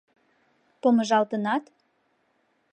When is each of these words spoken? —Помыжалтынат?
—Помыжалтынат? 0.81 1.63